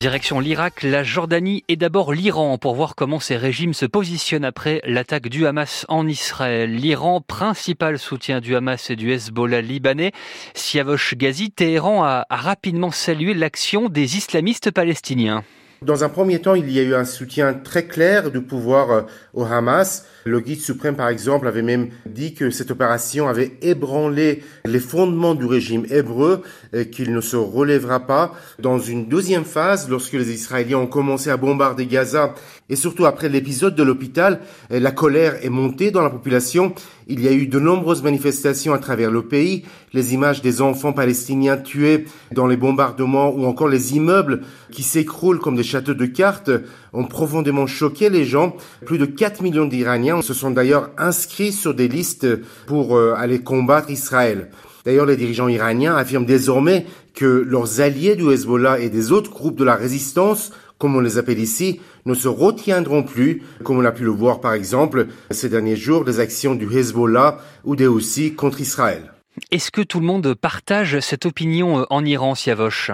Direction 0.00 0.38
l'Irak, 0.40 0.82
la 0.82 1.02
Jordanie 1.02 1.64
et 1.68 1.76
d'abord 1.76 2.12
l'Iran 2.12 2.58
pour 2.58 2.74
voir 2.74 2.94
comment 2.94 3.20
ces 3.20 3.36
régimes 3.36 3.72
se 3.72 3.86
positionnent 3.86 4.44
après 4.44 4.82
l'attaque 4.84 5.28
du 5.28 5.46
Hamas 5.46 5.86
en 5.88 6.06
Israël. 6.06 6.74
L'Iran, 6.74 7.20
principal 7.20 7.98
soutien 7.98 8.40
du 8.40 8.54
Hamas 8.54 8.90
et 8.90 8.96
du 8.96 9.12
Hezbollah 9.12 9.62
libanais, 9.62 10.12
Siavosh 10.54 11.14
Ghazi, 11.14 11.50
Téhéran 11.50 12.04
a 12.04 12.26
rapidement 12.28 12.90
salué 12.90 13.32
l'action 13.32 13.88
des 13.88 14.16
islamistes 14.16 14.70
palestiniens. 14.70 15.44
Dans 15.84 16.02
un 16.02 16.08
premier 16.08 16.40
temps, 16.40 16.54
il 16.54 16.70
y 16.70 16.78
a 16.78 16.82
eu 16.82 16.94
un 16.94 17.04
soutien 17.04 17.52
très 17.52 17.84
clair 17.84 18.30
du 18.30 18.40
pouvoir 18.40 18.90
euh, 18.90 19.02
au 19.34 19.44
Hamas. 19.44 20.06
Le 20.24 20.40
guide 20.40 20.60
suprême, 20.60 20.96
par 20.96 21.10
exemple, 21.10 21.46
avait 21.46 21.60
même 21.60 21.88
dit 22.06 22.32
que 22.32 22.48
cette 22.48 22.70
opération 22.70 23.28
avait 23.28 23.58
ébranlé 23.60 24.42
les 24.64 24.78
fondements 24.80 25.34
du 25.34 25.44
régime 25.44 25.84
hébreu, 25.90 26.40
et 26.72 26.88
qu'il 26.88 27.12
ne 27.12 27.20
se 27.20 27.36
relèvera 27.36 28.00
pas. 28.00 28.32
Dans 28.58 28.78
une 28.78 29.08
deuxième 29.08 29.44
phase, 29.44 29.90
lorsque 29.90 30.14
les 30.14 30.32
Israéliens 30.32 30.78
ont 30.78 30.86
commencé 30.86 31.28
à 31.28 31.36
bombarder 31.36 31.84
Gaza, 31.84 32.34
et 32.70 32.76
surtout 32.76 33.04
après 33.04 33.28
l'épisode 33.28 33.74
de 33.74 33.82
l'hôpital, 33.82 34.40
la 34.70 34.90
colère 34.90 35.44
est 35.44 35.50
montée 35.50 35.90
dans 35.90 36.00
la 36.00 36.08
population. 36.08 36.74
Il 37.06 37.20
y 37.20 37.28
a 37.28 37.32
eu 37.32 37.46
de 37.46 37.58
nombreuses 37.58 38.02
manifestations 38.02 38.72
à 38.72 38.78
travers 38.78 39.10
le 39.10 39.22
pays. 39.22 39.64
Les 39.92 40.14
images 40.14 40.40
des 40.40 40.62
enfants 40.62 40.92
palestiniens 40.92 41.58
tués 41.58 42.06
dans 42.32 42.46
les 42.46 42.56
bombardements 42.56 43.30
ou 43.30 43.44
encore 43.44 43.68
les 43.68 43.94
immeubles 43.94 44.40
qui 44.70 44.82
s'écroulent 44.82 45.38
comme 45.38 45.56
des 45.56 45.62
châteaux 45.62 45.94
de 45.94 46.06
cartes 46.06 46.50
ont 46.92 47.04
profondément 47.04 47.66
choqué 47.66 48.08
les 48.08 48.24
gens. 48.24 48.56
Plus 48.86 48.98
de 48.98 49.06
4 49.06 49.42
millions 49.42 49.66
d'Iraniens 49.66 50.22
se 50.22 50.32
sont 50.32 50.50
d'ailleurs 50.50 50.90
inscrits 50.96 51.52
sur 51.52 51.74
des 51.74 51.88
listes 51.88 52.26
pour 52.66 52.96
euh, 52.96 53.14
aller 53.16 53.40
combattre 53.40 53.90
Israël. 53.90 54.48
D'ailleurs, 54.84 55.06
les 55.06 55.16
dirigeants 55.16 55.48
iraniens 55.48 55.96
affirment 55.96 56.26
désormais 56.26 56.84
que 57.14 57.24
leurs 57.24 57.80
alliés 57.80 58.16
du 58.16 58.30
Hezbollah 58.30 58.80
et 58.80 58.90
des 58.90 59.12
autres 59.12 59.30
groupes 59.30 59.56
de 59.56 59.64
la 59.64 59.76
résistance, 59.76 60.52
comme 60.78 60.96
on 60.96 61.00
les 61.00 61.18
appelle 61.18 61.38
ici, 61.38 61.80
ne 62.04 62.14
se 62.14 62.28
retiendront 62.28 63.02
plus, 63.02 63.42
comme 63.62 63.78
on 63.78 63.84
a 63.84 63.92
pu 63.92 64.04
le 64.04 64.10
voir 64.10 64.40
par 64.40 64.54
exemple 64.54 65.06
ces 65.30 65.48
derniers 65.48 65.76
jours 65.76 66.04
des 66.04 66.20
actions 66.20 66.54
du 66.54 66.66
Hezbollah 66.66 67.38
ou 67.64 67.76
des 67.76 67.86
Houthis 67.86 68.34
contre 68.34 68.60
Israël. 68.60 69.12
Est-ce 69.50 69.70
que 69.70 69.80
tout 69.80 70.00
le 70.00 70.06
monde 70.06 70.34
partage 70.34 71.00
cette 71.00 71.26
opinion 71.26 71.80
euh, 71.80 71.84
en 71.90 72.04
Iran, 72.04 72.34
Siavosh 72.34 72.90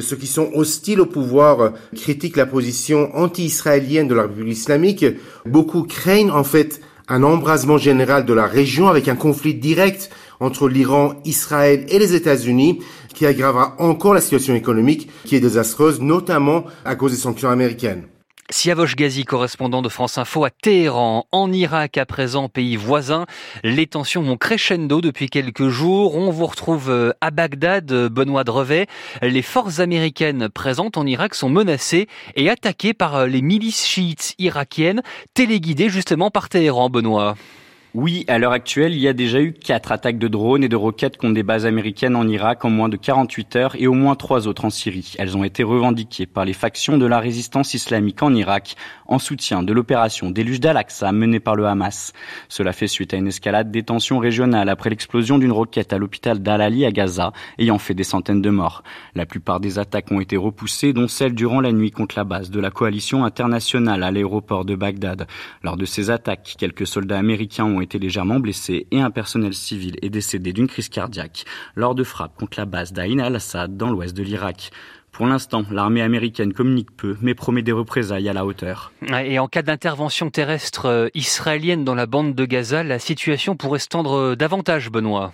ceux 0.00 0.16
qui 0.16 0.26
sont 0.26 0.50
hostiles 0.54 1.00
au 1.00 1.06
pouvoir 1.06 1.72
critiquent 1.94 2.36
la 2.36 2.46
position 2.46 3.14
anti-israélienne 3.14 4.08
de 4.08 4.14
la 4.16 4.22
République 4.22 4.58
islamique. 4.58 5.06
Beaucoup 5.46 5.84
craignent 5.84 6.32
en 6.32 6.42
fait 6.42 6.80
un 7.08 7.22
embrasement 7.22 7.78
général 7.78 8.24
de 8.24 8.32
la 8.32 8.46
région 8.46 8.88
avec 8.88 9.08
un 9.08 9.16
conflit 9.16 9.54
direct 9.54 10.10
entre 10.40 10.68
l'Iran, 10.68 11.14
Israël 11.24 11.86
et 11.88 11.98
les 11.98 12.14
États-Unis 12.14 12.80
qui 13.14 13.26
aggravera 13.26 13.76
encore 13.78 14.14
la 14.14 14.20
situation 14.20 14.54
économique 14.54 15.08
qui 15.24 15.36
est 15.36 15.40
désastreuse, 15.40 16.00
notamment 16.00 16.64
à 16.84 16.96
cause 16.96 17.12
des 17.12 17.18
sanctions 17.18 17.50
américaines. 17.50 18.04
Siavosh 18.50 18.94
Ghazi, 18.94 19.24
correspondant 19.24 19.80
de 19.80 19.88
France 19.88 20.18
Info 20.18 20.44
à 20.44 20.50
Téhéran, 20.50 21.26
en 21.32 21.50
Irak 21.50 21.96
à 21.96 22.04
présent, 22.04 22.50
pays 22.50 22.76
voisin. 22.76 23.24
Les 23.62 23.86
tensions 23.86 24.22
vont 24.22 24.36
crescendo 24.36 25.00
depuis 25.00 25.30
quelques 25.30 25.68
jours. 25.68 26.14
On 26.16 26.30
vous 26.30 26.46
retrouve 26.46 26.90
euh, 26.90 27.12
à 27.22 27.30
Bagdad, 27.30 27.90
euh, 27.90 28.08
Benoît 28.10 28.44
Drevet. 28.44 28.86
Les 29.22 29.42
forces 29.42 29.80
américaines 29.80 30.50
présentes 30.50 30.98
en 30.98 31.06
Irak 31.06 31.34
sont 31.34 31.48
menacées 31.48 32.06
et 32.36 32.50
attaquées 32.50 32.92
par 32.92 33.16
euh, 33.16 33.26
les 33.26 33.40
milices 33.40 33.86
chiites 33.86 34.34
irakiennes, 34.38 35.02
téléguidées 35.32 35.88
justement 35.88 36.30
par 36.30 36.50
Téhéran, 36.50 36.90
Benoît. 36.90 37.36
Oui, 37.94 38.24
à 38.26 38.38
l'heure 38.38 38.50
actuelle, 38.50 38.92
il 38.92 38.98
y 38.98 39.06
a 39.06 39.12
déjà 39.12 39.40
eu 39.40 39.52
quatre 39.52 39.92
attaques 39.92 40.18
de 40.18 40.26
drones 40.26 40.64
et 40.64 40.68
de 40.68 40.74
roquettes 40.74 41.16
contre 41.16 41.34
des 41.34 41.44
bases 41.44 41.64
américaines 41.64 42.16
en 42.16 42.26
Irak 42.26 42.64
en 42.64 42.70
moins 42.70 42.88
de 42.88 42.96
48 42.96 43.54
heures 43.54 43.76
et 43.78 43.86
au 43.86 43.92
moins 43.92 44.16
trois 44.16 44.48
autres 44.48 44.64
en 44.64 44.70
Syrie. 44.70 45.14
Elles 45.16 45.36
ont 45.36 45.44
été 45.44 45.62
revendiquées 45.62 46.26
par 46.26 46.44
les 46.44 46.54
factions 46.54 46.98
de 46.98 47.06
la 47.06 47.20
résistance 47.20 47.72
islamique 47.72 48.20
en 48.24 48.34
Irak 48.34 48.74
en 49.06 49.20
soutien 49.20 49.62
de 49.62 49.72
l'opération 49.72 50.32
Déluge 50.32 50.58
d'Al-Aqsa 50.58 51.12
menée 51.12 51.38
par 51.38 51.54
le 51.54 51.66
Hamas. 51.66 52.12
Cela 52.48 52.72
fait 52.72 52.88
suite 52.88 53.14
à 53.14 53.16
une 53.16 53.28
escalade 53.28 53.70
des 53.70 53.84
tensions 53.84 54.18
régionales 54.18 54.70
après 54.70 54.90
l'explosion 54.90 55.38
d'une 55.38 55.52
roquette 55.52 55.92
à 55.92 55.98
l'hôpital 55.98 56.40
d'Al-Ali 56.40 56.84
à 56.84 56.90
Gaza 56.90 57.32
ayant 57.60 57.78
fait 57.78 57.94
des 57.94 58.02
centaines 58.02 58.42
de 58.42 58.50
morts. 58.50 58.82
La 59.14 59.24
plupart 59.24 59.60
des 59.60 59.78
attaques 59.78 60.10
ont 60.10 60.20
été 60.20 60.36
repoussées, 60.36 60.92
dont 60.92 61.06
celle 61.06 61.34
durant 61.36 61.60
la 61.60 61.70
nuit 61.70 61.92
contre 61.92 62.18
la 62.18 62.24
base 62.24 62.50
de 62.50 62.58
la 62.58 62.72
coalition 62.72 63.24
internationale 63.24 64.02
à 64.02 64.10
l'aéroport 64.10 64.64
de 64.64 64.74
Bagdad. 64.74 65.28
Lors 65.62 65.76
de 65.76 65.84
ces 65.84 66.10
attaques, 66.10 66.56
quelques 66.58 66.88
soldats 66.88 67.18
américains 67.18 67.66
ont 67.66 67.83
été 67.84 67.98
légèrement 67.98 68.40
blessés 68.40 68.86
et 68.90 69.00
un 69.00 69.10
personnel 69.10 69.54
civil 69.54 69.96
est 70.02 70.10
décédé 70.10 70.52
d'une 70.52 70.66
crise 70.66 70.88
cardiaque 70.88 71.44
lors 71.76 71.94
de 71.94 72.02
frappes 72.02 72.36
contre 72.36 72.58
la 72.58 72.66
base 72.66 72.92
d'Ain 72.92 73.18
al-Assad 73.20 73.76
dans 73.76 73.90
l'ouest 73.90 74.16
de 74.16 74.22
l'Irak. 74.22 74.70
Pour 75.14 75.26
l'instant, 75.26 75.62
l'armée 75.70 76.02
américaine 76.02 76.52
communique 76.52 76.90
peu, 76.96 77.16
mais 77.20 77.34
promet 77.34 77.62
des 77.62 77.70
représailles 77.70 78.28
à 78.28 78.32
la 78.32 78.44
hauteur. 78.44 78.90
Et 79.24 79.38
en 79.38 79.46
cas 79.46 79.62
d'intervention 79.62 80.28
terrestre 80.28 80.86
euh, 80.86 81.08
israélienne 81.14 81.84
dans 81.84 81.94
la 81.94 82.06
bande 82.06 82.34
de 82.34 82.44
Gaza, 82.44 82.82
la 82.82 82.98
situation 82.98 83.54
pourrait 83.54 83.78
se 83.78 83.86
tendre 83.86 84.18
euh, 84.18 84.34
davantage, 84.34 84.90
Benoît. 84.90 85.32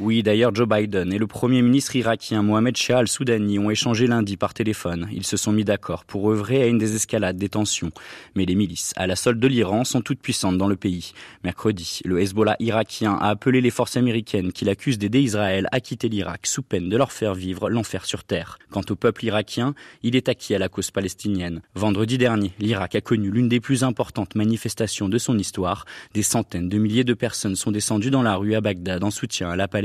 Oui, 0.00 0.22
d'ailleurs, 0.22 0.54
Joe 0.54 0.66
Biden 0.66 1.12
et 1.12 1.18
le 1.18 1.26
Premier 1.26 1.60
ministre 1.60 1.94
irakien 1.96 2.42
Mohamed 2.42 2.74
Shah 2.78 3.00
al-Soudani 3.00 3.58
ont 3.58 3.70
échangé 3.70 4.06
lundi 4.06 4.38
par 4.38 4.54
téléphone. 4.54 5.06
Ils 5.12 5.26
se 5.26 5.36
sont 5.36 5.52
mis 5.52 5.64
d'accord 5.64 6.06
pour 6.06 6.30
œuvrer 6.30 6.62
à 6.62 6.66
une 6.66 6.78
désescalade 6.78 7.36
des 7.36 7.50
tensions. 7.50 7.92
Mais 8.34 8.46
les 8.46 8.54
milices, 8.54 8.94
à 8.96 9.06
la 9.06 9.16
solde 9.16 9.38
de 9.38 9.46
l'Iran, 9.46 9.84
sont 9.84 10.00
toutes 10.00 10.20
puissantes 10.20 10.56
dans 10.56 10.66
le 10.66 10.76
pays. 10.76 11.12
Mercredi, 11.44 12.00
le 12.06 12.22
Hezbollah 12.22 12.56
irakien 12.58 13.18
a 13.20 13.28
appelé 13.28 13.60
les 13.60 13.70
forces 13.70 13.98
américaines 13.98 14.52
qui 14.52 14.64
l'accusent 14.64 14.96
d'aider 14.96 15.20
Israël 15.20 15.68
à 15.72 15.80
quitter 15.80 16.08
l'Irak 16.08 16.46
sous 16.46 16.62
peine 16.62 16.88
de 16.88 16.96
leur 16.96 17.12
faire 17.12 17.34
vivre 17.34 17.68
l'enfer 17.68 18.06
sur 18.06 18.24
terre. 18.24 18.58
Quant 18.70 18.84
au 18.88 18.96
peuple 18.96 19.26
irakien, 19.26 19.74
il 20.02 20.16
est 20.16 20.30
acquis 20.30 20.54
à 20.54 20.58
la 20.58 20.70
cause 20.70 20.90
palestinienne. 20.90 21.60
Vendredi 21.74 22.16
dernier, 22.16 22.52
l'Irak 22.58 22.94
a 22.94 23.02
connu 23.02 23.30
l'une 23.30 23.50
des 23.50 23.60
plus 23.60 23.84
importantes 23.84 24.36
manifestations 24.36 25.10
de 25.10 25.18
son 25.18 25.36
histoire. 25.36 25.84
Des 26.14 26.22
centaines 26.22 26.70
de 26.70 26.78
milliers 26.78 27.04
de 27.04 27.14
personnes 27.14 27.56
sont 27.56 27.72
descendues 27.72 28.10
dans 28.10 28.22
la 28.22 28.36
rue 28.36 28.54
à 28.54 28.62
Bagdad 28.62 29.04
en 29.04 29.10
soutien 29.10 29.50
à 29.50 29.56
la 29.56 29.68
Palestine 29.68 29.81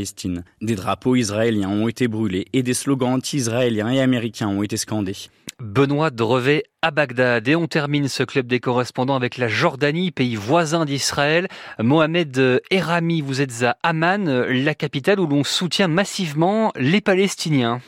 des 0.62 0.76
drapeaux 0.76 1.16
israéliens 1.16 1.70
ont 1.70 1.88
été 1.88 2.08
brûlés 2.08 2.46
et 2.54 2.64
des 2.64 2.74
slogans 2.74 3.14
anti-israéliens 3.14 3.92
et 3.92 4.02
américains 4.02 4.48
ont 4.48 4.64
été 4.64 4.78
scandés. 4.78 5.16
Benoît 5.60 6.12
Drevet 6.12 6.64
à 6.84 6.92
Bagdad. 6.92 7.48
Et 7.48 7.56
on 7.56 7.68
termine 7.68 8.08
ce 8.08 8.22
club 8.22 8.46
des 8.46 8.60
correspondants 8.60 9.16
avec 9.16 9.38
la 9.38 9.48
Jordanie, 9.48 10.12
pays 10.12 10.36
voisin 10.36 10.86
d'Israël. 10.86 11.48
Mohamed 11.80 12.62
Erami, 12.70 13.22
vous 13.22 13.42
êtes 13.42 13.64
à 13.64 13.76
Amman, 13.82 14.46
la 14.48 14.76
capitale 14.76 15.20
où 15.20 15.26
l'on 15.26 15.44
soutient 15.44 15.88
massivement 15.88 16.72
les 16.76 17.02
Palestiniens. 17.02 17.82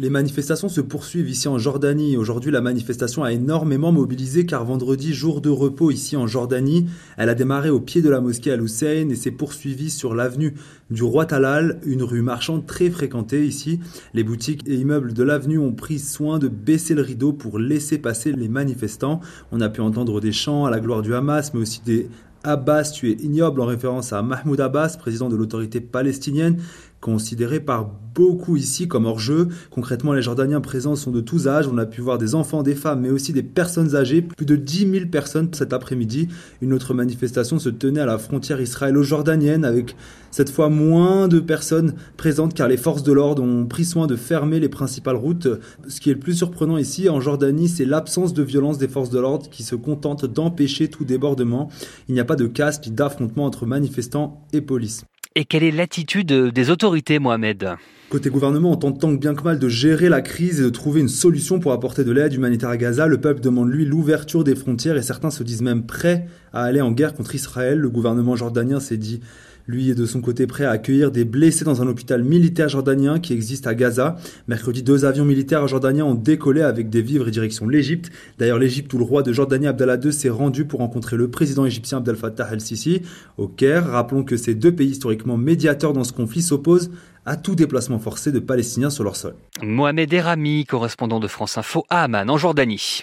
Les 0.00 0.10
manifestations 0.10 0.68
se 0.68 0.80
poursuivent 0.80 1.28
ici 1.28 1.48
en 1.48 1.58
Jordanie. 1.58 2.16
Aujourd'hui, 2.16 2.52
la 2.52 2.60
manifestation 2.60 3.24
a 3.24 3.32
énormément 3.32 3.90
mobilisé 3.90 4.46
car 4.46 4.64
vendredi, 4.64 5.12
jour 5.12 5.40
de 5.40 5.50
repos 5.50 5.90
ici 5.90 6.16
en 6.16 6.28
Jordanie, 6.28 6.86
elle 7.16 7.28
a 7.28 7.34
démarré 7.34 7.68
au 7.68 7.80
pied 7.80 8.00
de 8.00 8.08
la 8.08 8.20
mosquée 8.20 8.52
Al-Hussein 8.52 9.08
et 9.10 9.16
s'est 9.16 9.32
poursuivie 9.32 9.90
sur 9.90 10.14
l'avenue 10.14 10.54
du 10.88 11.02
Roi 11.02 11.26
Talal, 11.26 11.80
une 11.84 12.04
rue 12.04 12.22
marchande 12.22 12.64
très 12.64 12.90
fréquentée 12.90 13.44
ici. 13.44 13.80
Les 14.14 14.22
boutiques 14.22 14.62
et 14.68 14.76
immeubles 14.76 15.14
de 15.14 15.24
l'avenue 15.24 15.58
ont 15.58 15.72
pris 15.72 15.98
soin 15.98 16.38
de 16.38 16.46
baisser 16.46 16.94
le 16.94 17.02
rideau 17.02 17.32
pour 17.32 17.58
laisser 17.58 17.98
passer 17.98 18.30
les 18.30 18.48
manifestants. 18.48 19.18
On 19.50 19.60
a 19.60 19.68
pu 19.68 19.80
entendre 19.80 20.20
des 20.20 20.30
chants 20.30 20.64
à 20.64 20.70
la 20.70 20.78
gloire 20.78 21.02
du 21.02 21.12
Hamas, 21.12 21.52
mais 21.54 21.60
aussi 21.60 21.82
des 21.84 22.08
Abbas, 22.44 22.92
tu 22.94 23.10
es 23.10 23.14
ignoble 23.14 23.60
en 23.60 23.66
référence 23.66 24.12
à 24.12 24.22
Mahmoud 24.22 24.60
Abbas, 24.60 24.96
président 24.96 25.28
de 25.28 25.34
l'autorité 25.34 25.80
palestinienne, 25.80 26.58
considéré 27.00 27.60
par 27.60 27.90
beaucoup 28.14 28.56
ici 28.56 28.88
comme 28.88 29.06
hors-jeu. 29.06 29.48
Concrètement, 29.70 30.12
les 30.12 30.22
Jordaniens 30.22 30.60
présents 30.60 30.96
sont 30.96 31.12
de 31.12 31.20
tous 31.20 31.46
âges. 31.46 31.68
On 31.68 31.78
a 31.78 31.86
pu 31.86 32.00
voir 32.00 32.18
des 32.18 32.34
enfants, 32.34 32.64
des 32.64 32.74
femmes, 32.74 33.02
mais 33.02 33.10
aussi 33.10 33.32
des 33.32 33.44
personnes 33.44 33.94
âgées. 33.94 34.22
Plus 34.22 34.46
de 34.46 34.56
10 34.56 34.90
000 34.90 35.06
personnes 35.06 35.48
cet 35.52 35.72
après-midi. 35.72 36.28
Une 36.60 36.72
autre 36.72 36.94
manifestation 36.94 37.58
se 37.60 37.68
tenait 37.68 38.00
à 38.00 38.06
la 38.06 38.18
frontière 38.18 38.60
israélo-jordanienne 38.60 39.64
avec 39.64 39.94
cette 40.30 40.50
fois 40.50 40.68
moins 40.68 41.28
de 41.28 41.38
personnes 41.38 41.94
présentes 42.16 42.54
car 42.54 42.68
les 42.68 42.76
forces 42.76 43.02
de 43.02 43.12
l'ordre 43.12 43.42
ont 43.42 43.66
pris 43.66 43.84
soin 43.84 44.06
de 44.06 44.16
fermer 44.16 44.58
les 44.58 44.68
principales 44.68 45.16
routes. 45.16 45.48
Ce 45.86 46.00
qui 46.00 46.10
est 46.10 46.14
le 46.14 46.18
plus 46.20 46.34
surprenant 46.34 46.76
ici 46.76 47.08
en 47.08 47.20
Jordanie, 47.20 47.68
c'est 47.68 47.84
l'absence 47.84 48.34
de 48.34 48.42
violence 48.42 48.78
des 48.78 48.88
forces 48.88 49.10
de 49.10 49.20
l'ordre 49.20 49.48
qui 49.48 49.62
se 49.62 49.76
contentent 49.76 50.26
d'empêcher 50.26 50.88
tout 50.88 51.04
débordement. 51.04 51.70
Il 52.08 52.14
n'y 52.14 52.20
a 52.20 52.24
pas 52.24 52.36
de 52.36 52.46
casse 52.46 52.80
puis 52.80 52.90
d'affrontement 52.90 53.44
entre 53.44 53.64
manifestants 53.64 54.44
et 54.52 54.60
police. 54.60 55.04
Et 55.34 55.44
quelle 55.44 55.62
est 55.62 55.70
l'attitude 55.70 56.32
des 56.32 56.70
autorités, 56.70 57.18
Mohamed? 57.18 57.76
Côté 58.08 58.30
gouvernement, 58.30 58.72
on 58.72 58.76
tente 58.76 59.00
tant 59.00 59.12
bien 59.12 59.34
que 59.34 59.42
mal 59.42 59.58
de 59.58 59.68
gérer 59.68 60.08
la 60.08 60.22
crise 60.22 60.60
et 60.60 60.62
de 60.62 60.70
trouver 60.70 61.00
une 61.02 61.08
solution 61.08 61.60
pour 61.60 61.72
apporter 61.72 62.04
de 62.04 62.10
l'aide 62.10 62.32
humanitaire 62.32 62.70
à 62.70 62.78
Gaza. 62.78 63.06
Le 63.06 63.20
peuple 63.20 63.40
demande 63.40 63.70
lui 63.70 63.84
l'ouverture 63.84 64.44
des 64.44 64.54
frontières 64.56 64.96
et 64.96 65.02
certains 65.02 65.30
se 65.30 65.42
disent 65.42 65.60
même 65.60 65.84
prêts 65.84 66.26
à 66.54 66.62
aller 66.62 66.80
en 66.80 66.90
guerre 66.90 67.12
contre 67.12 67.34
Israël. 67.34 67.78
Le 67.78 67.90
gouvernement 67.90 68.34
jordanien 68.34 68.80
s'est 68.80 68.96
dit 68.96 69.20
Lui 69.70 69.90
est 69.90 69.94
de 69.94 70.06
son 70.06 70.22
côté 70.22 70.46
prêt 70.46 70.64
à 70.64 70.70
accueillir 70.70 71.10
des 71.10 71.26
blessés 71.26 71.62
dans 71.62 71.82
un 71.82 71.86
hôpital 71.88 72.24
militaire 72.24 72.70
jordanien 72.70 73.18
qui 73.20 73.34
existe 73.34 73.66
à 73.66 73.74
Gaza. 73.74 74.16
Mercredi, 74.46 74.82
deux 74.82 75.04
avions 75.04 75.26
militaires 75.26 75.68
jordaniens 75.68 76.06
ont 76.06 76.14
décollé 76.14 76.62
avec 76.62 76.88
des 76.88 77.02
vivres 77.02 77.28
et 77.28 77.30
direction 77.30 77.68
l'Égypte. 77.68 78.10
D'ailleurs, 78.38 78.58
l'Égypte 78.58 78.90
où 78.94 78.98
le 78.98 79.04
roi 79.04 79.22
de 79.22 79.30
Jordanie 79.30 79.66
Abdallah 79.66 79.98
II 80.02 80.10
s'est 80.10 80.30
rendu 80.30 80.64
pour 80.64 80.80
rencontrer 80.80 81.18
le 81.18 81.30
président 81.30 81.66
égyptien 81.66 81.98
Abdel 81.98 82.16
Fattah 82.16 82.48
el-Sisi 82.50 83.02
au 83.36 83.46
Caire. 83.46 83.86
Rappelons 83.88 84.24
que 84.24 84.38
ces 84.38 84.54
deux 84.54 84.72
pays 84.72 84.88
historiquement 84.88 85.36
médiateurs 85.36 85.92
dans 85.92 86.04
ce 86.04 86.14
conflit 86.14 86.40
s'opposent 86.40 86.90
à 87.26 87.36
tout 87.36 87.54
déplacement 87.54 87.98
forcé 87.98 88.32
de 88.32 88.38
Palestiniens 88.38 88.88
sur 88.88 89.04
leur 89.04 89.16
sol. 89.16 89.34
Mohamed 89.62 90.10
Erami, 90.10 90.64
correspondant 90.64 91.20
de 91.20 91.28
France 91.28 91.58
Info 91.58 91.84
à 91.90 92.04
Amman 92.04 92.30
en 92.30 92.38
Jordanie. 92.38 92.96